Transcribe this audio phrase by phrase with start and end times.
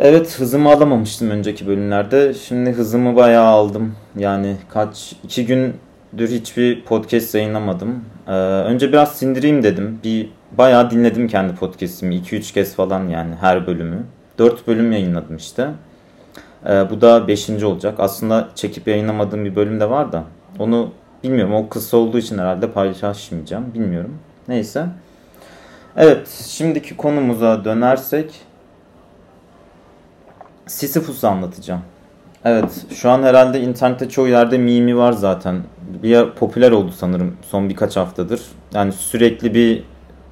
[0.00, 2.34] Evet hızımı alamamıştım önceki bölümlerde.
[2.34, 3.94] Şimdi hızımı bayağı aldım.
[4.16, 8.04] Yani kaç iki gündür hiçbir podcast yayınlamadım.
[8.28, 10.00] Ee, önce biraz sindireyim dedim.
[10.04, 12.16] Bir bayağı dinledim kendi podcast'imi.
[12.16, 14.04] 2-3 kez falan yani her bölümü.
[14.38, 15.68] 4 bölüm yayınladım işte.
[16.68, 17.50] Ee, bu da 5.
[17.50, 17.94] olacak.
[17.98, 20.24] Aslında çekip yayınlamadığım bir bölüm de var da.
[20.58, 20.90] Onu
[21.24, 21.54] bilmiyorum.
[21.54, 23.74] O kısa olduğu için herhalde paylaşmayacağım.
[23.74, 24.18] Bilmiyorum.
[24.48, 24.86] Neyse.
[25.96, 28.47] Evet, şimdiki konumuza dönersek
[30.68, 31.80] Sisyphus'u anlatacağım.
[32.44, 35.62] Evet, şu an herhalde internette çoğu yerde mimi var zaten.
[36.02, 38.40] Bir popüler oldu sanırım son birkaç haftadır.
[38.74, 39.84] Yani sürekli bir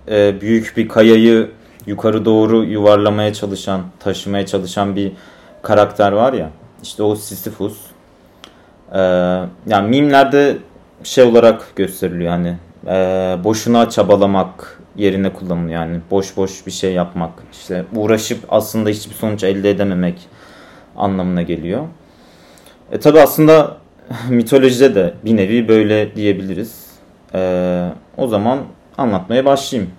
[0.09, 1.50] e, büyük bir kayayı
[1.86, 5.12] yukarı doğru yuvarlamaya çalışan, taşımaya çalışan bir
[5.62, 6.50] karakter var ya.
[6.82, 7.76] İşte o Sisyphus.
[8.92, 8.98] Ee,
[9.66, 10.56] yani mimlerde
[11.02, 12.56] şey olarak gösteriliyor hani
[12.87, 12.95] e,
[13.45, 19.45] boşuna çabalamak yerine kullanılıyor yani boş boş bir şey yapmak işte uğraşıp aslında hiçbir sonuç
[19.45, 20.28] elde edememek
[20.96, 21.87] anlamına geliyor.
[22.93, 23.76] E tabi aslında
[24.29, 26.87] mitolojide de bir nevi böyle diyebiliriz.
[27.35, 28.59] E, o zaman
[28.98, 29.93] anlatmaya başlayayım.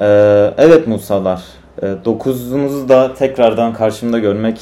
[0.00, 0.06] E,
[0.58, 1.42] evet Musalar,
[1.82, 4.60] e, dokuzunuzu da tekrardan karşımda görmek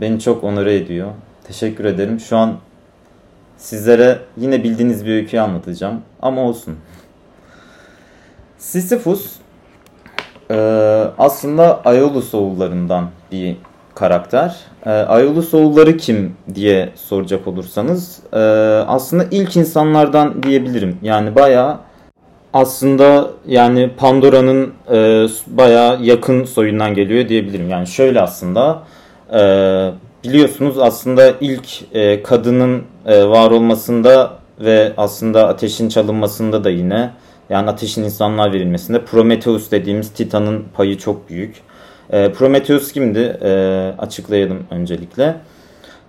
[0.00, 1.08] beni çok onur ediyor.
[1.44, 2.20] Teşekkür ederim.
[2.20, 2.56] Şu an
[3.56, 6.76] sizlere yine bildiğiniz bir öyküyü anlatacağım ama olsun.
[8.62, 9.32] Sisyphus
[10.50, 10.54] e,
[11.18, 13.56] aslında Aeolus oğullarından bir
[13.94, 14.56] karakter.
[14.86, 18.38] E, Aeolus oğulları kim diye soracak olursanız e,
[18.88, 20.98] aslında ilk insanlardan diyebilirim.
[21.02, 21.78] Yani bayağı
[22.52, 27.70] aslında yani Pandora'nın e, bayağı yakın soyundan geliyor diyebilirim.
[27.70, 28.82] Yani şöyle aslında
[29.32, 29.40] e,
[30.24, 37.10] biliyorsunuz aslında ilk e, kadının e, var olmasında ve aslında ateşin çalınmasında da yine
[37.52, 41.56] yani ateşin insanlığa verilmesinde Prometheus dediğimiz Titan'ın payı çok büyük.
[42.10, 43.38] E, Prometheus kimdi?
[43.42, 43.50] E,
[43.98, 45.36] açıklayalım öncelikle.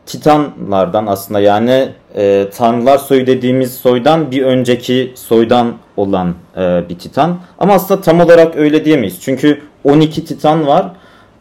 [0.05, 7.39] Titanlardan aslında yani e, Tanrılar soyu dediğimiz soydan bir önceki soydan olan e, bir Titan.
[7.59, 9.21] Ama aslında tam olarak öyle diyemeyiz.
[9.21, 10.91] Çünkü 12 Titan var.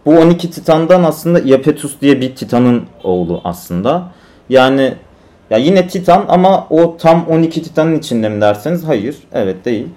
[0.06, 4.08] Bu 12 Titan'dan aslında Iapetus diye bir Titan'ın oğlu aslında.
[4.48, 4.94] Yani
[5.52, 9.16] ya yine Titan ama o tam 12 Titan'ın içinde mi derseniz hayır.
[9.32, 9.88] Evet değil.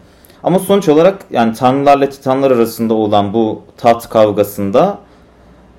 [0.44, 4.98] Ama sonuç olarak yani Tanrılarla Titanlar arasında olan bu taht kavgasında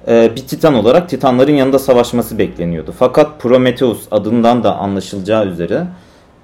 [0.09, 2.95] e, bir Titan olarak Titanların yanında savaşması bekleniyordu.
[2.99, 5.87] Fakat Prometheus adından da anlaşılacağı üzere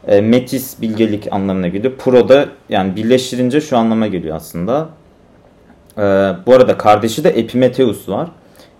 [0.06, 1.92] e, Metis bilgelik anlamına geliyor.
[1.98, 4.88] Pro da yani birleştirince şu anlama geliyor aslında.
[5.98, 6.02] E,
[6.46, 8.28] bu arada kardeşi de Epimetheus var.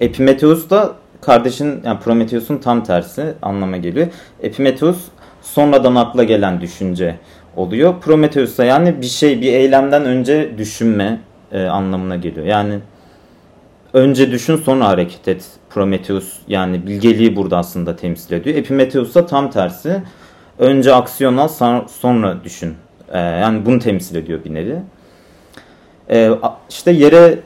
[0.00, 4.06] Epimetheus da kardeşin yani Prometheus'un tam tersi anlama geliyor.
[4.42, 4.98] Epimetheus
[5.42, 7.16] sonradan akla gelen düşünce
[7.56, 8.00] oluyor.
[8.00, 11.20] Prometheus da yani bir şey bir eylemden önce düşünme
[11.52, 12.46] e, anlamına geliyor.
[12.46, 12.78] Yani
[13.92, 15.44] önce düşün sonra hareket et.
[15.70, 18.56] Prometheus yani bilgeliği burada aslında temsil ediyor.
[18.56, 20.02] Epimetheus da tam tersi.
[20.58, 21.48] Önce aksiyon al
[22.00, 22.74] sonra düşün.
[23.12, 24.76] E, yani bunu temsil ediyor bir nevi.
[26.10, 26.30] E,
[26.70, 27.38] işte yere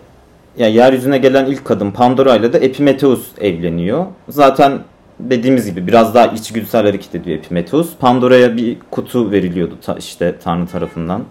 [0.58, 4.06] yani yeryüzüne gelen ilk kadın Pandora ile de Epimetheus evleniyor.
[4.28, 4.78] Zaten
[5.20, 7.96] dediğimiz gibi biraz daha içgüdüsel hareket ediyor Epimetheus.
[7.96, 11.24] Pandora'ya bir kutu veriliyordu ta, işte Tanrı tarafından.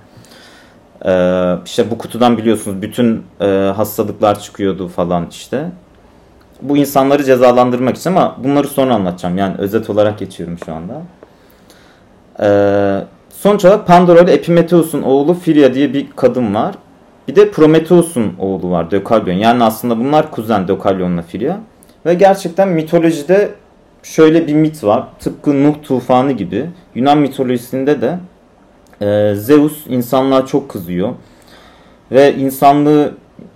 [1.05, 5.71] Ee, işte bu kutudan biliyorsunuz bütün e, hastalıklar çıkıyordu falan işte.
[6.61, 9.37] Bu insanları cezalandırmak için ama bunları sonra anlatacağım.
[9.37, 11.01] Yani özet olarak geçiyorum şu anda.
[12.39, 16.75] Ee, sonuç olarak Pandora ile Epimetheus'un oğlu Filia diye bir kadın var.
[17.27, 19.35] Bir de Prometheus'un oğlu var Deucalion.
[19.35, 21.57] Yani aslında bunlar kuzen Deucalion'la Filia.
[22.05, 23.51] Ve gerçekten mitolojide
[24.03, 25.03] şöyle bir mit var.
[25.19, 26.65] Tıpkı Nuh tufanı gibi.
[26.95, 28.19] Yunan mitolojisinde de
[29.01, 31.09] e, Zeus insanlığa çok kızıyor.
[32.11, 33.13] Ve insanlığı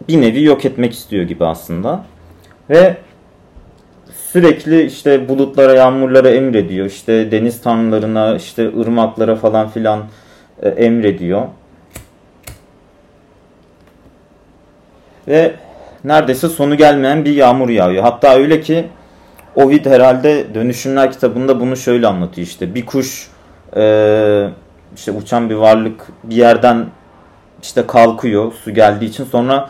[0.07, 2.05] bir nevi yok etmek istiyor gibi aslında.
[2.69, 2.97] Ve
[4.31, 6.85] sürekli işte bulutlara, yağmurlara emrediyor.
[6.85, 10.03] İşte deniz tanrılarına, işte ırmaklara falan filan
[10.61, 11.41] e, emrediyor.
[15.29, 15.53] Ve
[16.03, 18.03] neredeyse sonu gelmeyen bir yağmur yağıyor.
[18.03, 18.87] Hatta öyle ki
[19.55, 22.75] Ovid herhalde Dönüşümler kitabında bunu şöyle anlatıyor işte.
[22.75, 23.27] Bir kuş
[23.75, 24.47] e,
[24.95, 26.85] işte uçan bir varlık bir yerden
[27.61, 29.69] işte kalkıyor su geldiği için sonra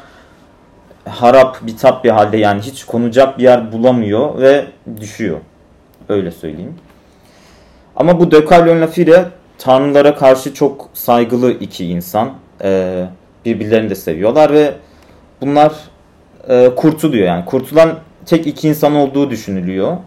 [1.05, 4.65] harap bitap bir halde yani hiç konacak bir yer bulamıyor ve
[5.01, 5.37] düşüyor.
[6.09, 6.75] Öyle söyleyeyim.
[7.95, 9.25] Ama bu Deucalion Lafire
[9.57, 12.33] tanrılara karşı çok saygılı iki insan.
[12.63, 13.05] Ee,
[13.45, 14.73] birbirlerini de seviyorlar ve
[15.41, 15.71] bunlar
[16.49, 17.45] e, kurtuluyor yani.
[17.45, 17.95] Kurtulan
[18.25, 19.97] tek iki insan olduğu düşünülüyor.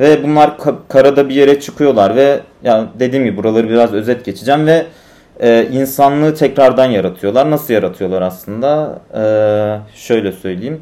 [0.00, 4.66] Ve bunlar ka- karada bir yere çıkıyorlar ve yani dediğim gibi buraları biraz özet geçeceğim
[4.66, 4.86] ve
[5.40, 7.50] e, insanlığı tekrardan yaratıyorlar.
[7.50, 8.98] Nasıl yaratıyorlar aslında?
[9.14, 9.22] E,
[9.96, 10.80] şöyle söyleyeyim.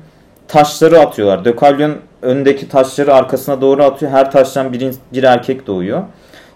[0.48, 1.44] taşları atıyorlar.
[1.44, 4.12] Dökalyon öndeki taşları arkasına doğru atıyor.
[4.12, 6.02] Her taştan bir, bir erkek doğuyor.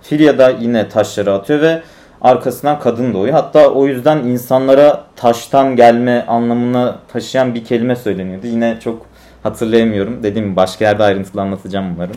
[0.02, 1.82] Filya da yine taşları atıyor ve
[2.22, 3.34] arkasından kadın doğuyor.
[3.34, 8.46] Hatta o yüzden insanlara taştan gelme anlamını taşıyan bir kelime söyleniyordu.
[8.46, 9.06] Yine çok
[9.42, 10.22] hatırlayamıyorum.
[10.22, 12.16] Dediğim gibi başka yerde ayrıntılı anlatacağım bunların.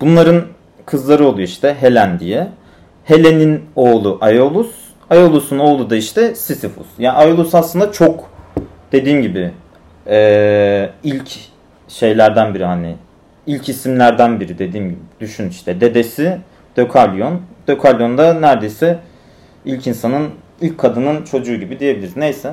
[0.00, 0.44] Bunların
[0.86, 2.48] kızları oluyor işte Helen diye.
[3.04, 4.70] Helen'in oğlu Aeolus.
[5.10, 6.86] Aeolus'un oğlu da işte Sisyphus.
[6.98, 8.30] Yani Aeolus aslında çok
[8.92, 9.50] dediğim gibi
[10.06, 11.30] e, ilk
[11.88, 12.96] şeylerden biri hani
[13.46, 16.38] ilk isimlerden biri dediğim gibi düşün işte dedesi
[16.76, 17.40] Dökalyon.
[17.68, 18.98] Dökalyon da neredeyse
[19.64, 20.30] ilk insanın
[20.60, 22.16] ilk kadının çocuğu gibi diyebiliriz.
[22.16, 22.52] Neyse.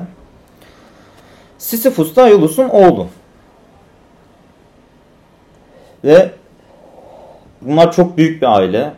[1.58, 3.06] Sisyphus da Aeolus'un oğlu.
[6.04, 6.30] Ve
[7.62, 8.92] bunlar çok büyük bir aile.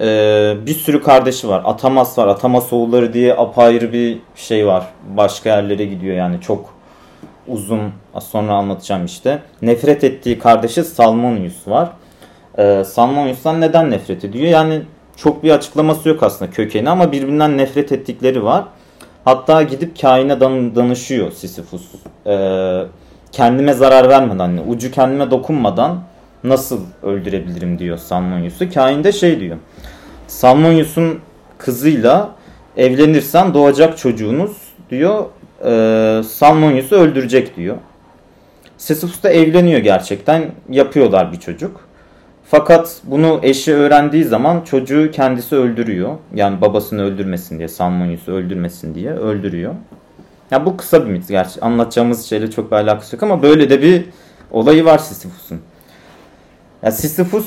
[0.00, 1.62] Ee, bir sürü kardeşi var.
[1.64, 2.28] Atamas var.
[2.28, 4.86] Atamas oğulları diye apayrı bir şey var.
[5.16, 6.74] Başka yerlere gidiyor yani çok
[7.48, 7.80] uzun.
[8.14, 9.42] Az sonra anlatacağım işte.
[9.62, 11.90] Nefret ettiği kardeşi Salmonius var.
[12.58, 14.48] Ee, Salmonius'tan neden nefret ediyor?
[14.48, 14.82] Yani
[15.16, 18.64] çok bir açıklaması yok aslında kökeni ama birbirinden nefret ettikleri var.
[19.24, 21.82] Hatta gidip kaine dan danışıyor Sisyphus.
[22.26, 22.82] Ee,
[23.32, 26.02] kendime zarar vermeden, hani ucu kendime dokunmadan
[26.44, 28.70] nasıl öldürebilirim diyor Salmonius'u.
[28.70, 29.56] Kain de şey diyor.
[30.26, 31.20] Salmonius'un
[31.58, 32.30] kızıyla
[32.76, 34.56] evlenirsen doğacak çocuğunuz
[34.90, 35.24] diyor
[35.64, 37.76] e, Salmonius'u öldürecek diyor.
[38.78, 40.50] Sisyphus da evleniyor gerçekten.
[40.70, 41.91] Yapıyorlar bir çocuk.
[42.52, 46.16] Fakat bunu eşi öğrendiği zaman çocuğu kendisi öldürüyor.
[46.34, 49.74] Yani babasını öldürmesin diye, Salmonius'u öldürmesin diye öldürüyor.
[50.50, 51.60] Ya bu kısa bir mit gerçi.
[51.60, 54.04] Anlatacağımız şeyle çok bir alakası yok ama böyle de bir
[54.50, 55.60] olayı var Sisyphus'un.
[56.82, 57.46] Ya Sisyphus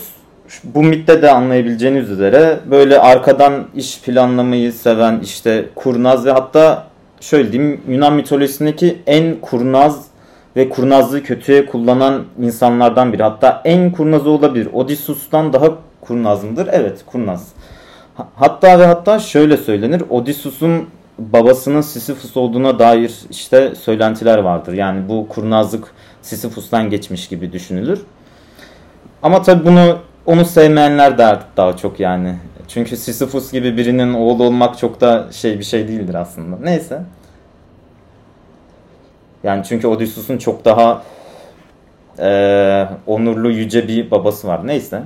[0.63, 6.88] bu mitte de anlayabileceğiniz üzere böyle arkadan iş planlamayı seven işte kurnaz ve hatta
[7.22, 10.06] şöyle diyeyim Yunan mitolojisindeki en kurnaz
[10.56, 13.24] ve kurnazlığı kötüye kullanan insanlardan biri.
[13.24, 14.69] Hatta en kurnazı olabilir.
[14.74, 15.68] Odysseus'tan daha
[16.02, 16.69] kurnaz mıdır?
[16.72, 17.48] Evet kurnaz.
[18.36, 20.04] Hatta ve hatta şöyle söylenir.
[20.10, 20.88] Odysseus'un
[21.19, 24.74] babasının Sisyphus olduğuna dair işte söylentiler vardır.
[24.74, 25.92] Yani bu kurnazlık
[26.22, 28.01] Sisyphus'tan geçmiş gibi düşünülür.
[29.24, 32.36] Ama tabi bunu onu sevmeyenler de daha çok yani.
[32.68, 36.58] Çünkü Sisyphus gibi birinin oğlu olmak çok da şey bir şey değildir aslında.
[36.63, 37.01] Neyse.
[39.45, 41.03] Yani çünkü Odysseus'un çok daha
[42.19, 44.68] e, onurlu yüce bir babası var.
[44.68, 45.01] Neyse.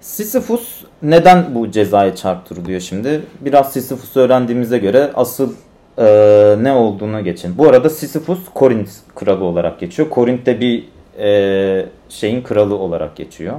[0.00, 3.22] Sisyphus neden bu cezaya çarptırılıyor şimdi?
[3.40, 5.52] Biraz Sisyphus'u öğrendiğimize göre asıl
[5.98, 6.04] e,
[6.62, 7.58] ne olduğunu geçin.
[7.58, 10.10] Bu arada Sisyphus Korint kralı olarak geçiyor.
[10.10, 10.84] Korint'te bir
[11.18, 13.54] e, şeyin kralı olarak geçiyor.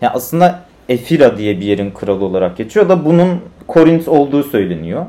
[0.00, 5.06] Yani aslında Efira diye bir yerin kralı olarak geçiyor da bunun Korint olduğu söyleniyor.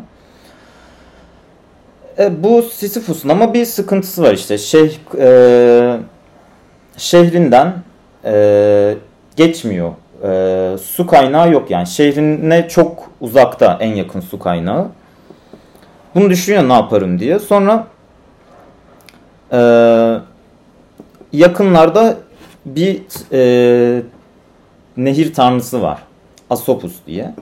[2.19, 4.57] E, bu Sisyphus'un ama bir sıkıntısı var işte.
[4.57, 5.97] Şeyh, e,
[6.97, 7.73] şehrinden
[8.25, 8.95] e,
[9.35, 9.91] geçmiyor.
[10.23, 11.87] E, su kaynağı yok yani.
[11.87, 14.87] Şehrine çok uzakta en yakın su kaynağı.
[16.15, 17.39] Bunu düşünüyor ne yaparım diye.
[17.39, 17.87] Sonra
[19.51, 19.59] e,
[21.33, 22.17] yakınlarda
[22.65, 24.01] bir e,
[24.97, 26.01] nehir tanrısı var.
[26.49, 27.33] Asopus diye.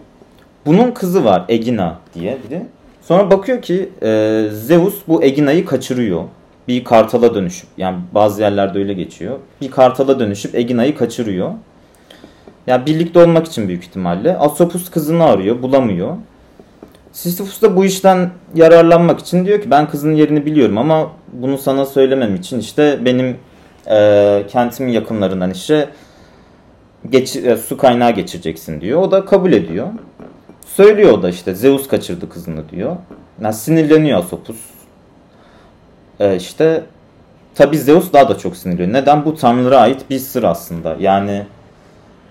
[0.66, 2.66] Bunun kızı var Egina diye biri.
[3.09, 6.23] Sonra bakıyor ki e, Zeus bu Egina'yı kaçırıyor.
[6.67, 9.39] Bir kartala dönüşüp yani bazı yerlerde öyle geçiyor.
[9.61, 11.47] Bir kartala dönüşüp Egina'yı kaçırıyor.
[11.47, 11.56] Ya
[12.68, 14.37] yani birlikte olmak için büyük ihtimalle.
[14.37, 16.16] Asopus kızını arıyor, bulamıyor.
[17.11, 21.85] Sisyphus da bu işten yararlanmak için diyor ki ben kızın yerini biliyorum ama bunu sana
[21.85, 23.37] söylemem için işte benim
[23.92, 25.89] e, kentimin yakınlarından işte
[27.09, 29.01] geç, e, su kaynağı geçireceksin diyor.
[29.01, 29.87] O da kabul ediyor.
[30.80, 32.95] Söylüyor o da işte Zeus kaçırdı kızını diyor.
[33.42, 34.57] Yani sinirleniyor Asopus.
[36.19, 36.83] E, işte
[37.56, 39.02] tabi Zeus daha da çok sinirleniyor.
[39.02, 39.26] Neden?
[39.26, 40.95] Bu tanrılara ait bir sır aslında.
[41.00, 41.45] Yani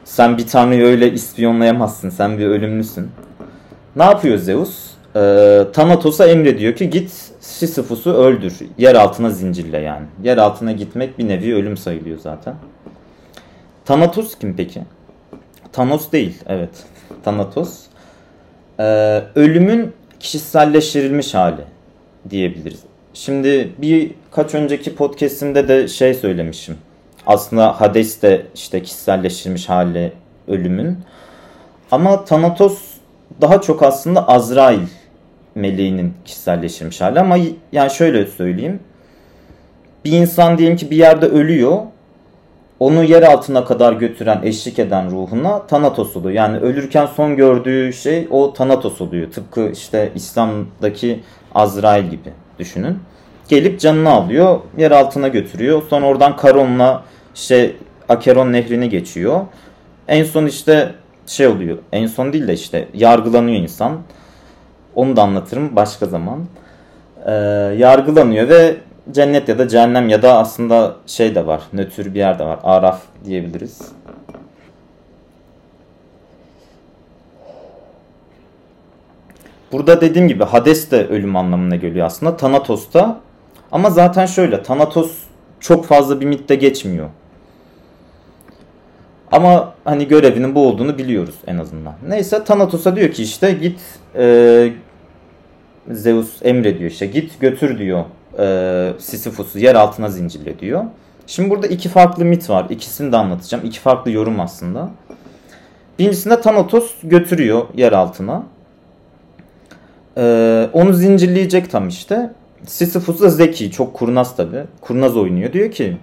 [0.04, 2.10] sen bir tanrıyı öyle ispiyonlayamazsın.
[2.10, 3.10] Sen bir ölümlüsün.
[3.96, 4.90] Ne yapıyor Zeus?
[5.16, 8.58] Ee, Thanatos'a emrediyor ki git Sisyphus'u öldür.
[8.78, 10.06] Yer altına zincirle yani.
[10.22, 12.54] Yer altına gitmek bir nevi ölüm sayılıyor zaten.
[13.84, 14.82] Thanatos kim peki?
[15.72, 16.42] Thanos değil.
[16.46, 16.84] Evet.
[17.24, 17.87] Thanatos.
[18.80, 21.60] Ee, ölümün kişiselleştirilmiş hali
[22.30, 22.80] diyebiliriz.
[23.14, 26.76] Şimdi birkaç önceki podcast'imde de şey söylemişim.
[27.26, 30.12] Aslında Hades de işte kişiselleştirilmiş hali
[30.48, 30.98] ölümün.
[31.90, 32.82] Ama Thanatos
[33.40, 34.86] daha çok aslında Azrail
[35.54, 37.38] meleğinin kişiselleştirilmiş hali ama
[37.72, 38.80] yani şöyle söyleyeyim.
[40.04, 41.78] Bir insan diyelim ki bir yerde ölüyor.
[42.80, 46.34] Onu yer altına kadar götüren, eşlik eden ruhuna Thanatos oluyor.
[46.34, 49.30] Yani ölürken son gördüğü şey o Thanatos oluyor.
[49.30, 51.20] Tıpkı işte İslam'daki
[51.54, 52.98] Azrail gibi düşünün.
[53.48, 54.60] gelip canını alıyor.
[54.78, 55.82] Yer altına götürüyor.
[55.90, 57.04] Sonra oradan Karon'la
[57.34, 57.72] işte
[58.08, 59.40] Akeron nehrini geçiyor.
[60.08, 60.94] En son işte
[61.26, 61.78] şey oluyor.
[61.92, 63.98] En son değil de işte yargılanıyor insan.
[64.94, 66.44] Onu da anlatırım başka zaman.
[67.26, 67.32] Ee,
[67.78, 68.76] yargılanıyor ve
[69.12, 71.62] cennet ya da cehennem ya da aslında şey de var.
[71.72, 72.58] Nötr bir yer de var.
[72.62, 73.80] Araf diyebiliriz.
[79.72, 82.36] Burada dediğim gibi Hades de ölüm anlamına geliyor aslında.
[82.36, 83.20] Thanatos da.
[83.72, 85.18] Ama zaten şöyle Thanatos
[85.60, 87.08] çok fazla bir mitte geçmiyor.
[89.32, 91.94] Ama hani görevinin bu olduğunu biliyoruz en azından.
[92.08, 93.80] Neyse Thanatos'a diyor ki işte git
[94.16, 94.72] e,
[95.90, 98.04] Zeus emrediyor işte git götür diyor
[98.38, 100.84] e, Sisyphus'u yer altına zincirle diyor.
[101.26, 102.66] Şimdi burada iki farklı mit var.
[102.70, 103.64] İkisini de anlatacağım.
[103.66, 104.90] İki farklı yorum aslında.
[105.98, 108.42] Birincisinde Thanatos götürüyor yer altına.
[110.16, 112.30] Ee, onu zincirleyecek tam işte.
[112.66, 113.70] Sisyphus da zeki.
[113.70, 114.64] Çok kurnaz tabi.
[114.80, 115.52] Kurnaz oynuyor.
[115.52, 115.96] Diyor ki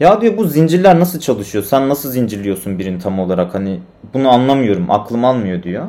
[0.00, 1.64] ya diyor bu zincirler nasıl çalışıyor?
[1.64, 3.54] Sen nasıl zincirliyorsun birini tam olarak?
[3.54, 3.80] Hani
[4.14, 4.90] bunu anlamıyorum.
[4.90, 5.86] Aklım almıyor diyor.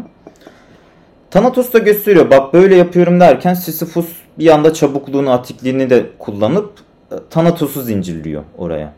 [1.34, 2.30] Thanatos da gösteriyor.
[2.30, 4.08] Bak böyle yapıyorum derken Sisyphus
[4.40, 6.72] bir anda çabukluğunu, atikliğini de kullanıp
[7.12, 8.94] e, Thanatos'u zincirliyor oraya.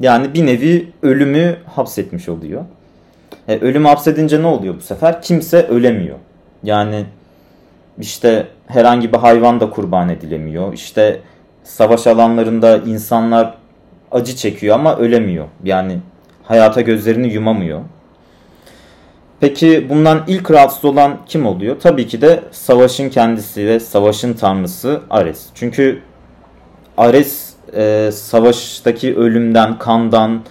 [0.00, 2.64] Yani bir nevi ölümü hapsetmiş oluyor.
[3.48, 5.22] E, ölümü hapsedince ne oluyor bu sefer?
[5.22, 6.16] Kimse ölemiyor.
[6.62, 7.04] Yani
[7.98, 10.72] işte herhangi bir hayvan da kurban edilemiyor.
[10.72, 11.20] İşte
[11.64, 13.54] savaş alanlarında insanlar
[14.10, 15.46] acı çekiyor ama ölemiyor.
[15.64, 15.98] Yani
[16.44, 17.80] hayata gözlerini yumamıyor.
[19.40, 21.76] Peki bundan ilk rahatsız olan kim oluyor?
[21.80, 25.46] Tabii ki de savaşın kendisi ve savaşın tanrısı Ares.
[25.54, 26.02] Çünkü
[26.96, 30.42] Ares e, savaştaki ölümden, kandan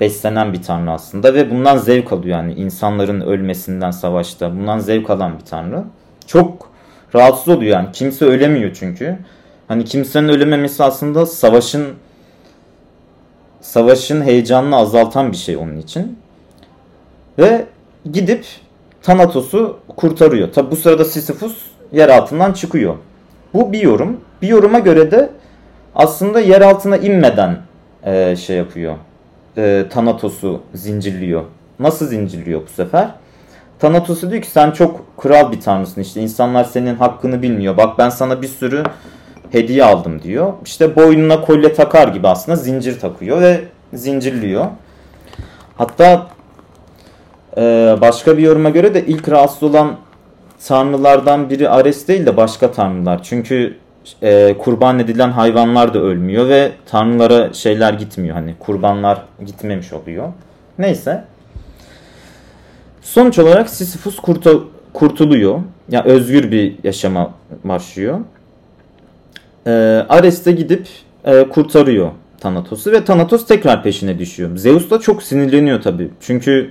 [0.00, 4.56] beslenen bir tanrı aslında ve bundan zevk alıyor yani insanların ölmesinden savaşta.
[4.56, 5.84] Bundan zevk alan bir tanrı.
[6.26, 6.70] Çok
[7.14, 7.88] rahatsız oluyor yani.
[7.92, 9.18] Kimse ölemiyor çünkü.
[9.68, 11.86] Hani kimsenin ölememesi aslında savaşın
[13.60, 16.18] savaşın heyecanını azaltan bir şey onun için.
[17.38, 17.66] Ve
[18.12, 18.46] gidip
[19.02, 20.52] Thanatos'u kurtarıyor.
[20.52, 21.56] Tabi bu sırada Sisyphus
[21.92, 22.94] yer altından çıkıyor.
[23.54, 24.20] Bu bir yorum.
[24.42, 25.30] Bir yoruma göre de
[25.94, 27.58] aslında yer altına inmeden
[28.04, 28.94] e, şey yapıyor.
[29.56, 31.42] E, Thanatos'u zincirliyor.
[31.78, 33.08] Nasıl zincirliyor bu sefer?
[33.78, 37.76] Thanatos'u diyor ki sen çok kral bir tanrısın işte insanlar senin hakkını bilmiyor.
[37.76, 38.82] Bak ben sana bir sürü
[39.50, 40.52] hediye aldım diyor.
[40.64, 43.60] İşte boynuna kolye takar gibi aslında zincir takıyor ve
[43.92, 44.66] zincirliyor.
[45.76, 46.26] Hatta
[47.56, 49.96] e, başka bir yoruma göre de ilk rahatsız olan
[50.66, 53.22] tanrılardan biri Ares değil de başka tanrılar.
[53.22, 53.76] Çünkü
[54.22, 58.34] e, kurban edilen hayvanlar da ölmüyor ve tanrılara şeyler gitmiyor.
[58.34, 60.32] Hani kurbanlar gitmemiş oluyor.
[60.78, 61.24] Neyse.
[63.02, 64.16] Sonuç olarak Sisyphus
[64.92, 65.54] kurtuluyor.
[65.54, 67.30] Ya yani özgür bir yaşama
[67.64, 68.20] başlıyor.
[69.66, 69.70] Ee,
[70.08, 70.88] Ares de gidip
[71.24, 72.10] e, kurtarıyor
[72.40, 74.56] Thanatos'u ve Thanatos tekrar peşine düşüyor.
[74.56, 76.10] Zeus da çok sinirleniyor tabii.
[76.20, 76.70] Çünkü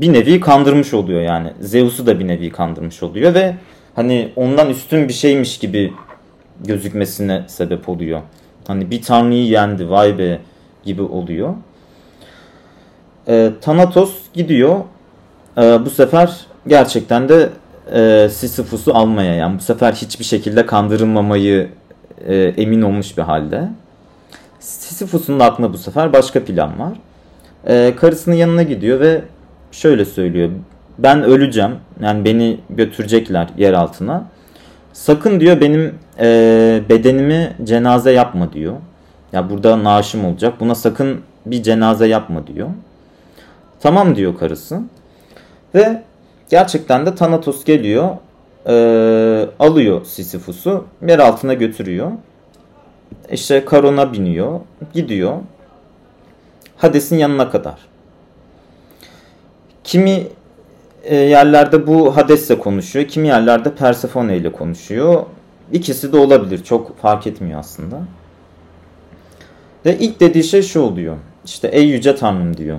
[0.00, 1.52] bir nevi kandırmış oluyor yani.
[1.60, 3.54] Zeus'u da bir nevi kandırmış oluyor ve
[3.94, 5.92] hani ondan üstün bir şeymiş gibi
[6.60, 8.20] gözükmesine sebep oluyor.
[8.66, 10.38] Hani bir tanrıyı yendi vay be
[10.84, 11.54] gibi oluyor.
[13.28, 14.80] E, Thanatos gidiyor.
[15.58, 17.48] E, bu sefer gerçekten de
[17.94, 21.68] e, Sisyphus'u almaya yani bu sefer hiçbir şekilde kandırılmamayı
[22.26, 23.68] e, emin olmuş bir halde.
[24.60, 26.92] Sisyphus'un da aklında bu sefer başka plan var.
[27.66, 29.22] E, karısının yanına gidiyor ve
[29.72, 30.50] şöyle söylüyor.
[30.98, 31.72] Ben öleceğim.
[32.02, 34.24] Yani beni götürecekler yer altına.
[34.92, 38.74] Sakın diyor benim e, bedenimi cenaze yapma diyor.
[39.32, 40.60] Ya burada naaşım olacak.
[40.60, 42.68] Buna sakın bir cenaze yapma diyor.
[43.80, 44.80] Tamam diyor karısı.
[45.74, 46.02] Ve
[46.50, 48.08] gerçekten de Thanatos geliyor.
[48.66, 48.74] E,
[49.58, 50.84] alıyor Sisyphus'u.
[51.08, 52.10] Yer altına götürüyor.
[53.30, 54.60] İşte Karon'a biniyor.
[54.92, 55.36] Gidiyor.
[56.76, 57.91] Hades'in yanına kadar.
[59.84, 60.26] Kimi
[61.04, 63.08] e, yerlerde bu Hades'le konuşuyor.
[63.08, 65.22] Kimi yerlerde Persefone ile konuşuyor.
[65.72, 66.64] İkisi de olabilir.
[66.64, 68.00] Çok fark etmiyor aslında.
[69.86, 71.16] Ve ilk dediği şey şu oluyor.
[71.44, 72.78] İşte ey yüce tanrım diyor.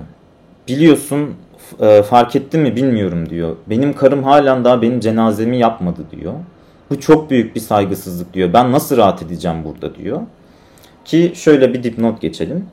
[0.68, 1.34] Biliyorsun
[1.80, 3.56] e, fark ettin mi bilmiyorum diyor.
[3.66, 6.32] Benim karım halen daha benim cenazemi yapmadı diyor.
[6.90, 8.52] Bu çok büyük bir saygısızlık diyor.
[8.52, 10.20] Ben nasıl rahat edeceğim burada diyor.
[11.04, 12.66] Ki şöyle bir dipnot geçelim.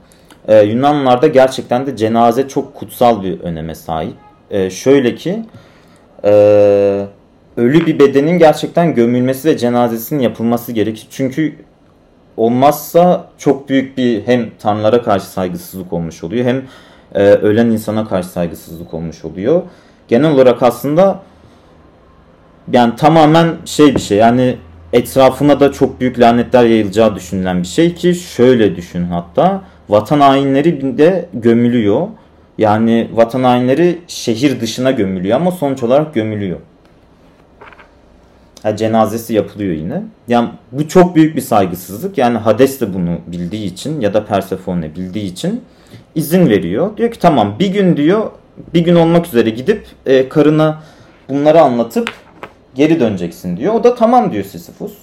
[0.47, 4.15] Ee, Yunanlılarda gerçekten de cenaze çok kutsal bir öneme sahip.
[4.51, 5.45] Ee, şöyle ki
[6.23, 6.31] e,
[7.57, 11.07] ölü bir bedenin gerçekten gömülmesi ve cenazesinin yapılması gerekir.
[11.11, 11.55] Çünkü
[12.37, 16.61] olmazsa çok büyük bir hem tanrılara karşı saygısızlık olmuş oluyor hem
[17.15, 19.61] e, ölen insana karşı saygısızlık olmuş oluyor.
[20.07, 21.19] Genel olarak aslında
[22.73, 24.57] yani tamamen şey bir şey yani
[24.93, 30.97] etrafına da çok büyük lanetler yayılacağı düşünülen bir şey ki şöyle düşün hatta vatan hainleri
[30.97, 32.07] de gömülüyor.
[32.57, 36.59] Yani vatan hainleri şehir dışına gömülüyor ama sonuç olarak gömülüyor.
[38.63, 40.03] Ha, cenazesi yapılıyor yine.
[40.27, 42.17] Yani bu çok büyük bir saygısızlık.
[42.17, 45.61] Yani Hades de bunu bildiği için ya da Persephone bildiği için
[46.15, 46.97] izin veriyor.
[46.97, 48.31] Diyor ki tamam bir gün diyor
[48.73, 50.83] bir gün olmak üzere gidip e, karına
[51.29, 52.11] bunları anlatıp
[52.75, 53.73] geri döneceksin diyor.
[53.73, 54.93] O da tamam diyor Sisyphus.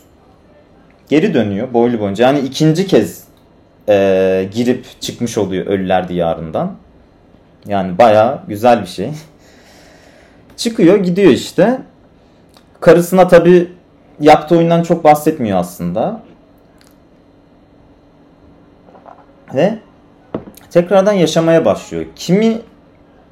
[1.09, 2.27] Geri dönüyor boylu boyunca.
[2.27, 3.28] Yani ikinci kez
[3.89, 6.77] e, girip çıkmış oluyor ölüler diyarından.
[7.67, 9.11] Yani baya güzel bir şey.
[10.57, 11.81] Çıkıyor gidiyor işte.
[12.81, 13.73] Karısına tabi
[14.21, 16.21] yaptığı oyundan çok bahsetmiyor aslında.
[19.55, 19.79] Ve
[20.71, 22.05] tekrardan yaşamaya başlıyor.
[22.17, 22.61] Kimi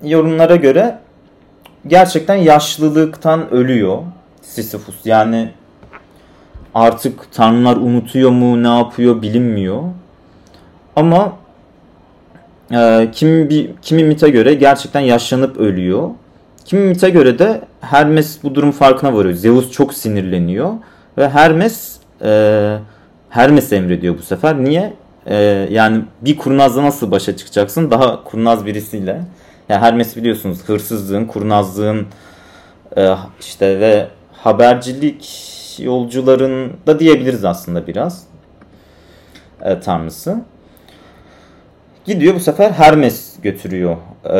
[0.03, 0.99] yorumlara göre
[1.87, 4.03] gerçekten yaşlılıktan ölüyor
[4.43, 4.97] Sisyphus.
[5.05, 5.51] Yani
[6.75, 9.83] artık tanrılar unutuyor mu ne yapıyor bilinmiyor.
[10.97, 11.37] Ama
[12.73, 16.11] e, kimi, bir, kimi mite göre gerçekten yaşlanıp ölüyor.
[16.65, 19.35] Kimi mite göre de Hermes bu durum farkına varıyor.
[19.35, 20.73] Zeus çok sinirleniyor
[21.19, 22.79] ve Hermes e,
[23.29, 24.65] Hermes emrediyor bu sefer.
[24.65, 24.93] Niye?
[25.27, 25.37] E,
[25.71, 27.91] yani bir kurnazla nasıl başa çıkacaksın?
[27.91, 29.21] Daha kurnaz birisiyle.
[29.69, 32.07] Yani Hermes biliyorsunuz hırsızlığın, kurnazlığın
[32.97, 38.25] e, işte ve habercilik yolcuların da diyebiliriz aslında biraz
[39.63, 40.37] e, tanrısı.
[42.07, 44.39] Gidiyor bu sefer Hermes götürüyor e,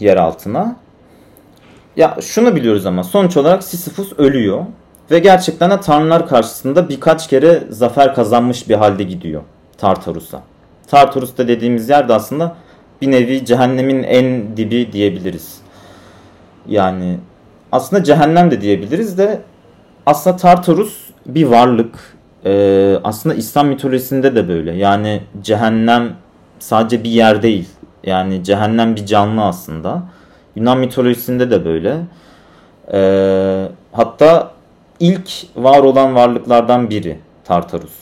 [0.00, 0.76] yer altına.
[1.96, 4.64] Ya şunu biliyoruz ama sonuç olarak Sisyphus ölüyor.
[5.10, 9.42] Ve gerçekten de tanrılar karşısında birkaç kere zafer kazanmış bir halde gidiyor
[9.78, 10.42] Tartarus'a.
[10.86, 12.56] Tartarus'ta dediğimiz yerde aslında
[13.02, 15.58] bir nevi cehennemin en dibi diyebiliriz.
[16.68, 17.18] Yani
[17.72, 19.40] aslında cehennem de diyebiliriz de
[20.06, 22.16] aslında Tartarus bir varlık.
[22.44, 24.72] Ee, aslında İslam mitolojisinde de böyle.
[24.72, 26.12] Yani cehennem
[26.58, 27.68] sadece bir yer değil.
[28.04, 30.02] Yani cehennem bir canlı aslında.
[30.56, 31.96] Yunan mitolojisinde de böyle.
[32.92, 34.50] Ee, hatta
[35.00, 37.94] ilk var olan varlıklardan biri Tartarus.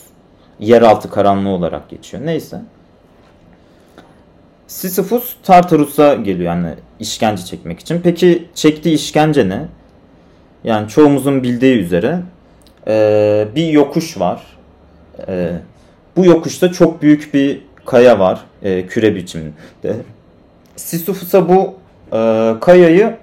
[0.59, 2.25] Yeraltı karanlığı olarak geçiyor.
[2.25, 2.61] Neyse.
[4.67, 8.01] Sisyphus Tartarus'a geliyor yani işkence çekmek için.
[8.03, 9.65] Peki çektiği işkence ne?
[10.63, 12.21] Yani çoğumuzun bildiği üzere
[12.87, 14.41] e, bir yokuş var.
[15.27, 15.51] E,
[16.17, 19.53] bu yokuşta çok büyük bir kaya var e, küre biçiminde.
[20.75, 21.73] Sisyphus'a bu
[22.13, 23.17] e, kayayı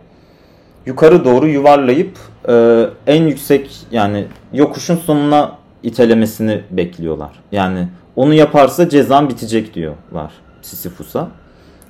[0.87, 7.31] yukarı doğru yuvarlayıp e, en yüksek yani yokuşun sonuna itelemesini bekliyorlar.
[7.53, 11.29] Yani onu yaparsa cezan bitecek diyorlar Sisyphus'a.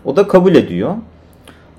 [0.05, 0.95] O da kabul ediyor.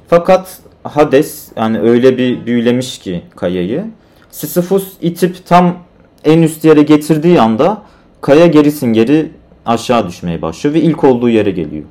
[0.07, 3.85] Fakat Hades yani öyle bir büyülemiş ki kayayı.
[4.31, 5.77] Sisyphus itip tam
[6.23, 7.81] en üst yere getirdiği anda
[8.21, 9.31] kaya gerisin geri
[9.65, 11.83] aşağı düşmeye başlıyor ve ilk olduğu yere geliyor.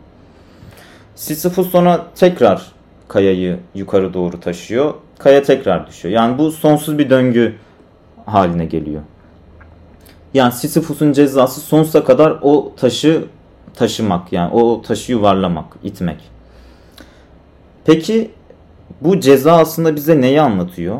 [1.14, 2.72] Sisyphus sonra tekrar
[3.08, 4.94] kayayı yukarı doğru taşıyor.
[5.18, 6.14] Kaya tekrar düşüyor.
[6.14, 7.54] Yani bu sonsuz bir döngü
[8.26, 9.02] haline geliyor.
[10.34, 13.24] Yani Sisyphus'un cezası sonsuza kadar o taşı
[13.74, 16.18] taşımak yani o taşı yuvarlamak, itmek.
[17.84, 18.30] Peki
[19.00, 20.98] bu ceza aslında bize neyi anlatıyor?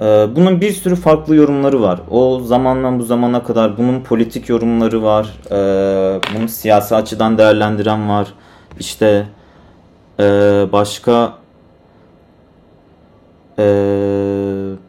[0.00, 2.00] Ee, bunun bir sürü farklı yorumları var.
[2.10, 5.26] O zamandan bu zamana kadar bunun politik yorumları var.
[5.50, 8.34] Ee, bunu siyasi açıdan değerlendiren var.
[8.78, 9.26] İşte
[10.20, 10.24] e,
[10.72, 11.34] başka
[13.58, 13.64] e,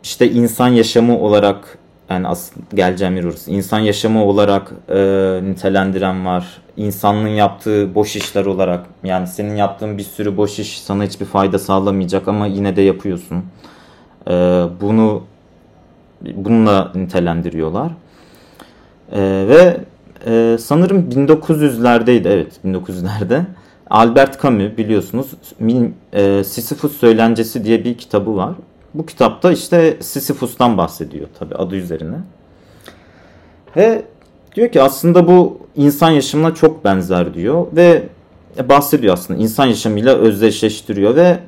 [0.03, 1.77] işte insan yaşamı olarak
[2.09, 3.51] yani aslında geleceğim yer orası.
[3.51, 4.99] İnsan yaşamı olarak e,
[5.43, 6.61] nitelendiren var.
[6.77, 11.59] İnsanlığın yaptığı boş işler olarak yani senin yaptığın bir sürü boş iş sana hiçbir fayda
[11.59, 13.43] sağlamayacak ama yine de yapıyorsun.
[14.27, 14.31] E,
[14.81, 15.23] bunu
[16.35, 17.91] bununla nitelendiriyorlar.
[19.11, 19.77] E, ve
[20.25, 23.41] e, sanırım 1900'lerdeydi evet 1900'lerde
[23.89, 25.31] Albert Camus biliyorsunuz
[26.13, 28.53] e, Sisyphus Söylencesi diye bir kitabı var.
[28.93, 32.15] Bu kitapta işte Sisyphus'tan bahsediyor tabi adı üzerine.
[33.75, 34.01] Ve
[34.55, 38.03] diyor ki aslında bu insan yaşamına çok benzer diyor ve
[38.69, 41.39] bahsediyor aslında insan yaşamıyla özdeşleştiriyor ve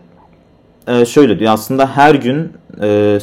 [0.88, 3.20] e, şöyle diyor aslında her gün e,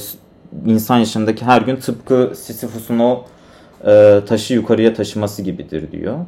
[0.66, 3.24] insan yaşamındaki her gün tıpkı Sisyphus'un o
[3.86, 6.18] e, taşı yukarıya taşıması gibidir diyor.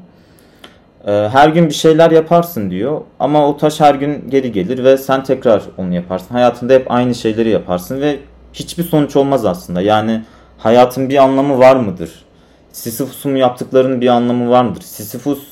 [1.06, 4.96] Ee, her gün bir şeyler yaparsın diyor ama o taş her gün geri gelir ve
[4.96, 6.34] sen tekrar onu yaparsın.
[6.34, 8.18] Hayatında hep aynı şeyleri yaparsın ve
[8.52, 9.80] hiçbir sonuç olmaz aslında.
[9.80, 10.22] Yani
[10.58, 12.24] hayatın bir anlamı var mıdır?
[12.72, 14.82] Sisyphus'un yaptıklarının bir anlamı var mıdır?
[14.82, 15.42] Sisyphus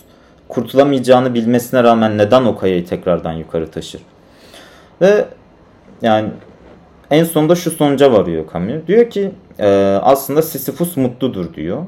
[0.48, 4.00] kurtulamayacağını bilmesine rağmen neden o kayayı tekrardan yukarı taşır?
[5.00, 5.24] Ve
[6.02, 6.28] yani
[7.10, 8.86] en sonunda şu sonuca varıyor Camus.
[8.86, 9.68] Diyor ki e,
[10.02, 11.82] aslında Sisyphus mutludur diyor.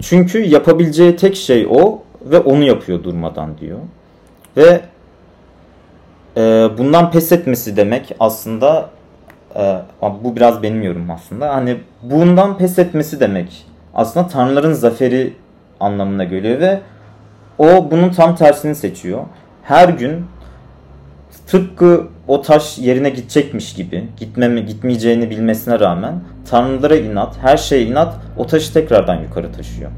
[0.00, 3.78] Çünkü yapabileceği tek şey o ve onu yapıyor durmadan diyor.
[4.56, 4.80] Ve
[6.36, 6.40] e,
[6.78, 8.90] bundan pes etmesi demek aslında
[9.56, 9.82] e,
[10.24, 11.54] bu biraz benim yorum aslında.
[11.54, 15.32] Hani bundan pes etmesi demek aslında tanrıların zaferi
[15.80, 16.80] anlamına geliyor ve
[17.58, 19.20] o bunun tam tersini seçiyor.
[19.62, 20.26] Her gün
[21.46, 28.14] tıpkı o taş yerine gidecekmiş gibi gitmeme gitmeyeceğini bilmesine rağmen tanrılara inat, her şeye inat
[28.36, 29.90] o taşı tekrardan yukarı taşıyor.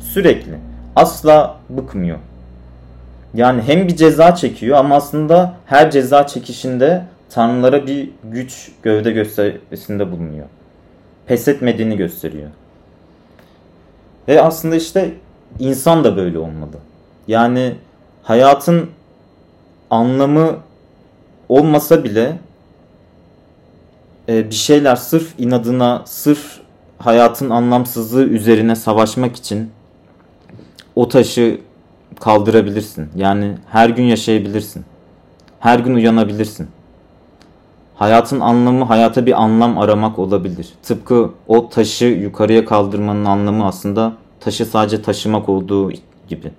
[0.00, 0.58] Sürekli.
[0.96, 2.18] Asla bıkmıyor.
[3.34, 10.12] Yani hem bir ceza çekiyor ama aslında her ceza çekişinde tanrılara bir güç gövde gösterisinde
[10.12, 10.46] bulunuyor.
[11.26, 12.50] Pes etmediğini gösteriyor.
[14.28, 15.14] Ve aslında işte
[15.58, 16.76] insan da böyle olmalı.
[17.28, 17.74] Yani
[18.22, 18.90] hayatın
[19.90, 20.56] anlamı
[21.48, 22.38] olmasa bile
[24.28, 26.60] e, bir şeyler sırf inadına, sırf
[26.98, 29.70] hayatın anlamsızlığı üzerine savaşmak için
[30.96, 31.60] o taşı
[32.20, 33.08] kaldırabilirsin.
[33.16, 34.84] Yani her gün yaşayabilirsin.
[35.60, 36.68] Her gün uyanabilirsin.
[37.94, 40.68] Hayatın anlamı hayata bir anlam aramak olabilir.
[40.82, 45.92] Tıpkı o taşı yukarıya kaldırmanın anlamı aslında taşı sadece taşımak olduğu
[46.28, 46.52] gibi.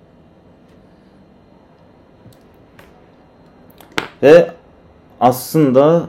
[4.24, 4.52] Ve
[5.20, 6.06] aslında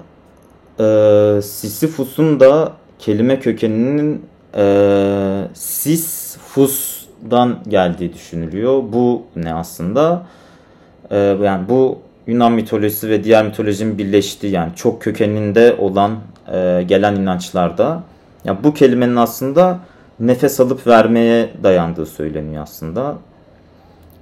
[0.81, 8.83] e, Sisyphus'un da kelime kökeninin e, Sisfus'dan geldiği düşünülüyor.
[8.92, 10.27] Bu ne aslında?
[11.11, 16.16] E, yani bu Yunan mitolojisi ve diğer mitolojinin birleştiği yani çok kökeninde olan
[16.53, 18.03] e, gelen inançlarda
[18.44, 19.79] yani bu kelimenin aslında
[20.21, 23.16] nefes alıp vermeye dayandığı söyleniyor aslında.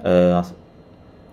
[0.05, 0.43] E,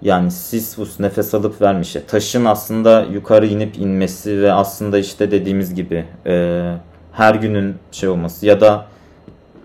[0.04, 1.96] yani Sisyphus nefes alıp vermiş.
[2.08, 6.64] Taşın aslında yukarı inip inmesi ve aslında işte dediğimiz gibi e,
[7.12, 8.86] her günün şey olması ya da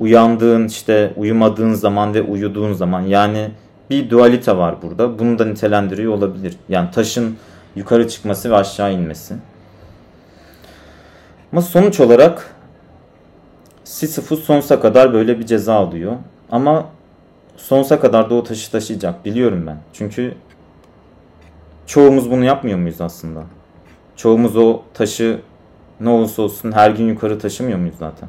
[0.01, 3.51] uyandığın işte uyumadığın zaman ve uyuduğun zaman yani
[3.91, 5.19] bir dualite var burada.
[5.19, 6.57] Bunu da nitelendiriyor olabilir.
[6.69, 7.37] Yani taşın
[7.77, 9.35] yukarı çıkması ve aşağı inmesi.
[11.53, 12.55] Ama sonuç olarak
[13.85, 16.13] Sisyphus sonsuza kadar böyle bir ceza alıyor.
[16.51, 16.87] Ama
[17.59, 19.25] sonsuza kadar da o taşı taşıyacak.
[19.25, 19.79] Biliyorum ben.
[19.93, 20.35] Çünkü
[21.87, 23.45] çoğumuz bunu yapmıyor muyuz aslında?
[24.17, 25.41] Çoğumuz o taşı
[26.01, 28.29] ne olursa olsun her gün yukarı taşımıyor muyuz zaten?